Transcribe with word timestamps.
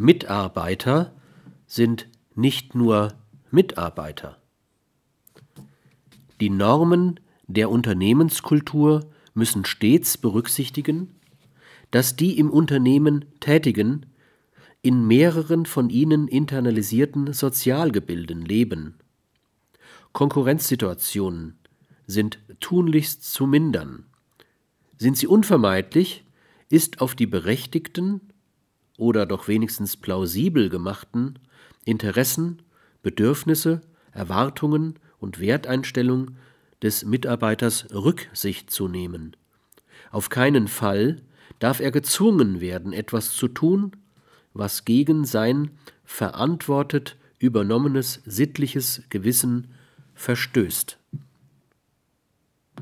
Mitarbeiter 0.00 1.14
sind 1.66 2.08
nicht 2.34 2.74
nur 2.74 3.12
Mitarbeiter. 3.50 4.38
Die 6.40 6.48
Normen 6.48 7.20
der 7.48 7.68
Unternehmenskultur 7.68 9.10
müssen 9.34 9.66
stets 9.66 10.16
berücksichtigen, 10.16 11.16
dass 11.90 12.16
die 12.16 12.38
im 12.38 12.48
Unternehmen 12.48 13.26
Tätigen 13.40 14.06
in 14.80 15.06
mehreren 15.06 15.66
von 15.66 15.90
ihnen 15.90 16.28
internalisierten 16.28 17.34
Sozialgebilden 17.34 18.40
leben. 18.42 18.94
Konkurrenzsituationen 20.14 21.58
sind 22.06 22.38
tunlichst 22.58 23.30
zu 23.30 23.46
mindern. 23.46 24.06
Sind 24.96 25.18
sie 25.18 25.26
unvermeidlich, 25.26 26.24
ist 26.70 27.02
auf 27.02 27.14
die 27.14 27.26
berechtigten 27.26 28.22
oder 29.00 29.24
doch 29.26 29.48
wenigstens 29.48 29.96
plausibel 29.96 30.68
gemachten 30.68 31.38
Interessen, 31.84 32.62
Bedürfnisse, 33.02 33.80
Erwartungen 34.12 34.98
und 35.18 35.40
Werteinstellungen 35.40 36.36
des 36.82 37.04
Mitarbeiters 37.04 37.86
Rücksicht 37.92 38.70
zu 38.70 38.88
nehmen. 38.88 39.36
Auf 40.10 40.28
keinen 40.28 40.68
Fall 40.68 41.22
darf 41.58 41.80
er 41.80 41.90
gezwungen 41.90 42.60
werden, 42.60 42.92
etwas 42.92 43.32
zu 43.32 43.48
tun, 43.48 43.92
was 44.52 44.84
gegen 44.84 45.24
sein 45.24 45.70
verantwortet 46.04 47.16
übernommenes 47.38 48.20
sittliches 48.26 49.02
Gewissen 49.08 49.68
verstößt. 50.14 50.98